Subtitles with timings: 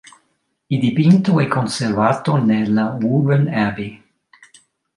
[0.71, 4.03] Il dipinto è conservato nella Woburn Abbey.